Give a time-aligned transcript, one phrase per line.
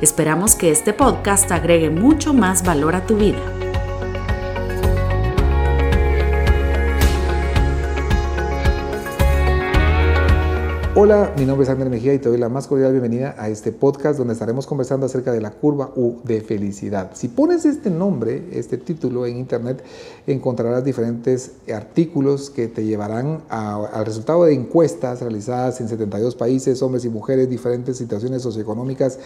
[0.00, 3.69] Esperamos que este podcast agregue mucho más valor a tu vida.
[10.96, 13.70] Hola, mi nombre es Ander Mejía y te doy la más cordial bienvenida a este
[13.70, 17.12] podcast donde estaremos conversando acerca de la curva U de felicidad.
[17.14, 19.84] Si pones este nombre, este título en internet,
[20.26, 27.04] encontrarás diferentes artículos que te llevarán al resultado de encuestas realizadas en 72 países, hombres
[27.04, 29.20] y mujeres, diferentes situaciones socioeconómicas,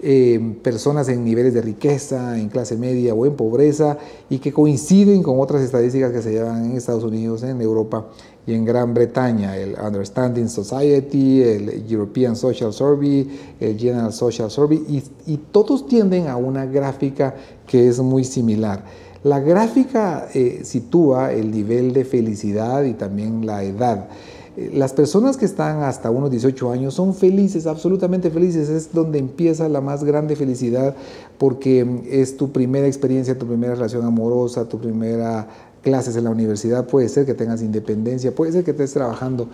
[0.00, 3.98] eh, personas en niveles de riqueza, en clase media o en pobreza
[4.30, 8.06] y que coinciden con otras estadísticas que se llevan en Estados Unidos, en Europa
[8.48, 13.28] y en Gran Bretaña, el Understanding Society, el European Social Survey,
[13.60, 17.34] el General Social Survey, y, todos tienden a una gráfica
[17.66, 18.84] que es muy similar.
[19.22, 24.08] La gráfica eh, sitúa el nivel de felicidad y también la edad.
[24.56, 28.70] Eh, las personas que están hasta unos 18 años son felices, absolutamente felices.
[28.70, 30.96] Es donde empieza la más grande felicidad
[31.36, 35.48] porque es tu primera experiencia, tu primera relación amorosa, tu primera
[35.82, 39.48] clases en la universidad, puede ser que tengas independencia, puede ser que estés trabajando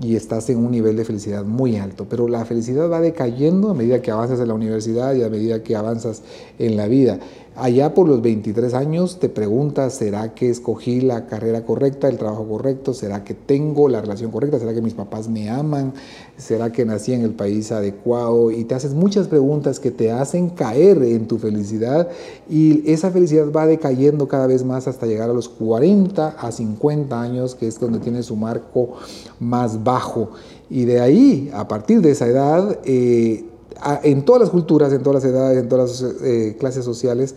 [0.00, 3.74] y estás en un nivel de felicidad muy alto, pero la felicidad va decayendo a
[3.74, 6.22] medida que avanzas en la universidad y a medida que avanzas
[6.58, 7.18] en la vida.
[7.56, 12.46] Allá por los 23 años te preguntas, ¿será que escogí la carrera correcta, el trabajo
[12.48, 12.94] correcto?
[12.94, 14.58] ¿Será que tengo la relación correcta?
[14.58, 15.92] ¿Será que mis papás me aman?
[16.40, 18.50] ¿Será que nací en el país adecuado?
[18.50, 22.08] Y te haces muchas preguntas que te hacen caer en tu felicidad
[22.48, 27.20] y esa felicidad va decayendo cada vez más hasta llegar a los 40 a 50
[27.20, 28.94] años, que es donde tiene su marco
[29.38, 30.30] más bajo.
[30.70, 33.44] Y de ahí, a partir de esa edad, eh,
[34.02, 37.34] en todas las culturas, en todas las edades, en todas las eh, clases sociales,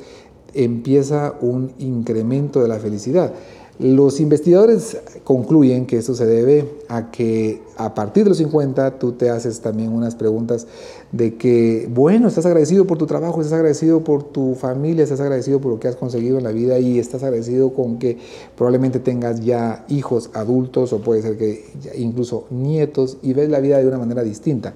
[0.53, 3.33] empieza un incremento de la felicidad.
[3.79, 9.13] Los investigadores concluyen que esto se debe a que a partir de los 50 tú
[9.13, 10.67] te haces también unas preguntas
[11.11, 15.59] de que, bueno, estás agradecido por tu trabajo, estás agradecido por tu familia, estás agradecido
[15.59, 18.19] por lo que has conseguido en la vida y estás agradecido con que
[18.55, 21.65] probablemente tengas ya hijos adultos o puede ser que
[21.97, 24.75] incluso nietos y ves la vida de una manera distinta.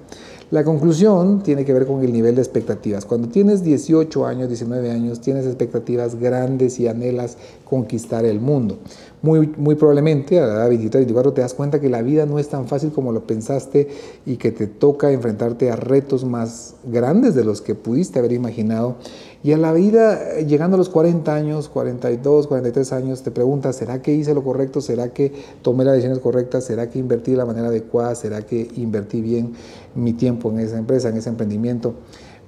[0.50, 3.04] La conclusión tiene que ver con el nivel de expectativas.
[3.04, 7.36] Cuando tienes 18 años, 19 años, tienes expectativas grandes y anhelas
[7.68, 8.78] conquistar el mundo.
[9.20, 12.24] Muy, muy probablemente a la edad de 23, 24 te das cuenta que la vida
[12.24, 13.88] no es tan fácil como lo pensaste
[14.24, 18.96] y que te toca enfrentarte a retos más grandes de los que pudiste haber imaginado
[19.42, 24.02] y a la vida, llegando a los 40 años, 42, 43 años, te preguntas, ¿será
[24.02, 24.80] que hice lo correcto?
[24.80, 26.64] ¿Será que tomé las decisiones correctas?
[26.64, 28.16] ¿Será que invertí de la manera adecuada?
[28.16, 29.52] ¿Será que invertí bien
[29.94, 31.94] mi tiempo en esa empresa, en ese emprendimiento?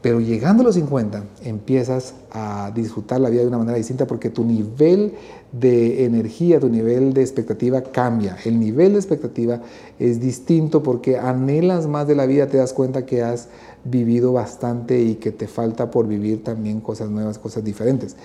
[0.03, 4.31] Pero llegando a los 50, empiezas a disfrutar la vida de una manera distinta porque
[4.31, 5.13] tu nivel
[5.53, 8.37] de energía, tu nivel de expectativa cambia.
[8.45, 9.61] El nivel de expectativa
[9.99, 13.49] es distinto porque anhelas más de la vida, te das cuenta que has
[13.85, 18.17] vivido bastante y que te falta por vivir también cosas nuevas, cosas diferentes.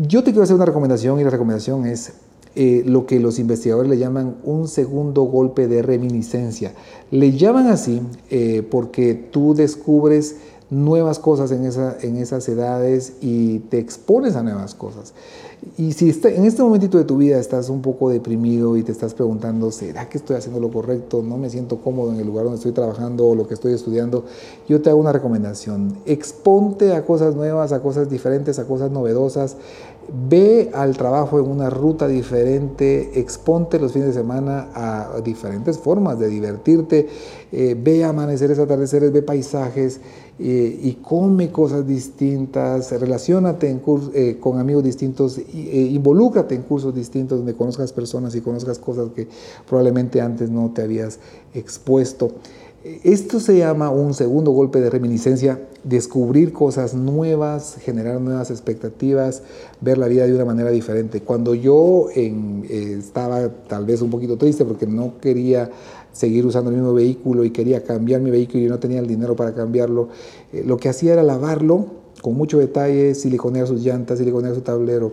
[0.00, 2.12] Yo te quiero hacer una recomendación y la recomendación es
[2.58, 6.72] eh, lo que los investigadores le llaman un segundo golpe de reminiscencia.
[7.10, 10.36] Le llaman así eh, porque tú descubres
[10.70, 15.14] nuevas cosas en, esa, en esas edades y te expones a nuevas cosas.
[15.78, 19.14] Y si en este momentito de tu vida estás un poco deprimido y te estás
[19.14, 21.22] preguntando, ¿será que estoy haciendo lo correcto?
[21.22, 24.24] ¿No me siento cómodo en el lugar donde estoy trabajando o lo que estoy estudiando?
[24.68, 25.96] Yo te hago una recomendación.
[26.04, 29.56] Exponte a cosas nuevas, a cosas diferentes, a cosas novedosas.
[30.08, 36.18] Ve al trabajo en una ruta diferente, exponte los fines de semana a diferentes formas
[36.18, 37.08] de divertirte,
[37.50, 40.00] eh, ve amaneceres, atardeceres, ve paisajes
[40.38, 43.80] eh, y come cosas distintas, relacionate
[44.14, 49.26] eh, con amigos distintos, involúcrate en cursos distintos donde conozcas personas y conozcas cosas que
[49.68, 51.18] probablemente antes no te habías
[51.52, 52.30] expuesto.
[53.02, 59.42] Esto se llama un segundo golpe de reminiscencia, descubrir cosas nuevas, generar nuevas expectativas,
[59.80, 61.20] ver la vida de una manera diferente.
[61.20, 65.68] Cuando yo eh, estaba tal vez un poquito triste porque no quería
[66.12, 69.34] seguir usando el mismo vehículo y quería cambiar mi vehículo y no tenía el dinero
[69.34, 70.10] para cambiarlo,
[70.52, 71.86] eh, lo que hacía era lavarlo
[72.22, 75.12] con mucho detalle, siliconear sus llantas, siliconear su tablero,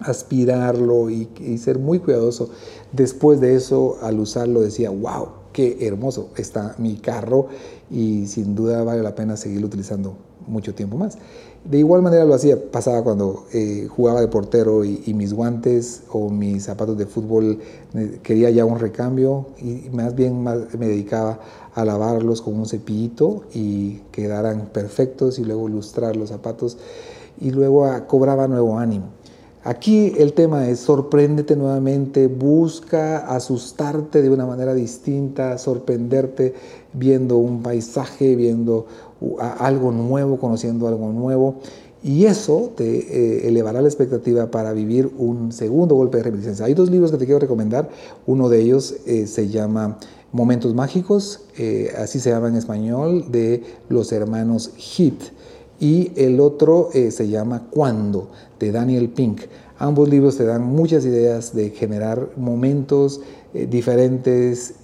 [0.00, 2.50] aspirarlo y ser muy cuidadoso.
[2.92, 7.48] Después de eso, al usarlo, decía, wow, qué hermoso está mi carro
[7.90, 10.16] y sin duda vale la pena seguirlo utilizando
[10.46, 11.18] mucho tiempo más.
[11.64, 16.30] De igual manera lo hacía, pasaba cuando eh, jugaba de portero y, mis guantes o
[16.30, 17.58] mis zapatos de fútbol
[17.94, 21.38] eh, quería ya un recambio y más bien me dedicaba
[21.74, 26.78] a lavarlos con un cepillito y quedaran perfectos y luego lustrar los zapatos
[27.40, 29.19] y luego ah, cobraba nuevo ánimo.
[29.62, 36.54] Aquí el tema es sorpréndete nuevamente, busca asustarte de una manera distinta, sorprenderte
[36.94, 38.86] viendo un paisaje, viendo
[39.58, 41.56] algo nuevo, conociendo algo nuevo.
[42.02, 46.64] Y eso te eh, elevará la expectativa para vivir un segundo golpe de reminiscencia.
[46.64, 47.90] Hay dos libros que te quiero recomendar.
[48.26, 49.98] Uno de ellos eh, se llama
[50.32, 55.32] Momentos Mágicos, eh, así se llama en español, de los hermanos Heath.
[55.80, 58.28] Y el otro se llama Cuando,
[58.58, 59.40] de Daniel Pink.
[59.78, 63.22] Ambos libros te dan muchas ideas de generar momentos
[63.52, 64.74] diferentes,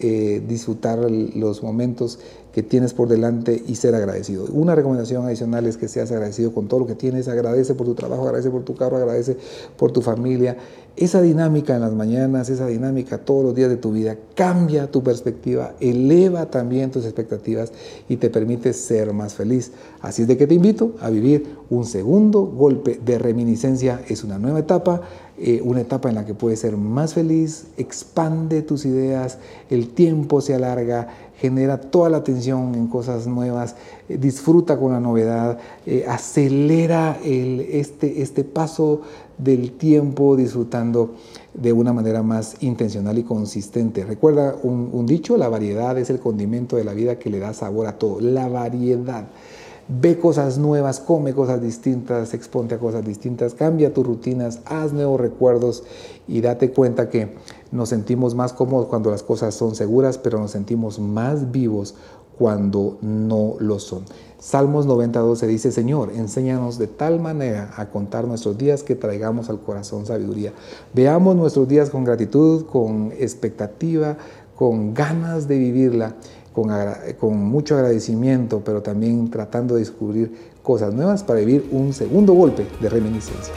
[0.49, 2.19] disfrutar los momentos
[2.57, 4.47] que tienes por delante y ser agradecido.
[4.51, 7.95] Una recomendación adicional es que seas agradecido con todo lo que tienes, agradece por tu
[7.95, 9.37] trabajo, agradece por tu carro, agradece
[9.77, 10.57] por tu familia.
[10.97, 15.03] Esa dinámica en las mañanas, esa dinámica todos los días de tu vida cambia tu
[15.03, 17.73] perspectiva, eleva también tus expectativas
[18.09, 19.73] y te permite ser más feliz.
[20.01, 24.01] Así es de que te invito a vivir un segundo golpe de reminiscencia.
[24.09, 25.03] Es una nueva etapa,
[25.37, 29.37] eh, una etapa en la que puedes ser más feliz, expande tus ideas,
[29.69, 31.09] el tiempo se alarga,
[31.41, 33.77] genera toda la atención en cosas nuevas,
[34.09, 39.03] eh, disfruta con la novedad, eh, acelera el, este, este paso
[39.39, 41.15] del tiempo disfrutando
[41.53, 44.05] de una manera más intencional y consistente.
[44.05, 47.53] Recuerda un, un dicho, la variedad es el condimento de la vida que le da
[47.53, 49.27] sabor a todo, la variedad.
[49.89, 55.21] Ve cosas nuevas, come cosas distintas, exponte a cosas distintas, cambia tus rutinas, haz nuevos
[55.21, 55.85] recuerdos
[56.27, 57.37] y date cuenta que
[57.71, 61.95] nos sentimos más cómodos cuando las cosas son seguras, pero nos sentimos más vivos
[62.37, 64.03] cuando no lo son.
[64.41, 69.61] Salmos 92 dice, Señor, enséñanos de tal manera a contar nuestros días que traigamos al
[69.61, 70.53] corazón sabiduría.
[70.95, 74.19] Veamos nuestros días con gratitud, con expectativa,
[74.57, 76.17] con ganas de vivirla
[77.19, 80.33] con, mucho agradecimiento, pero también tratando de descubrir
[80.63, 83.53] cosas nuevas para vivir un segundo golpe de reminiscencia.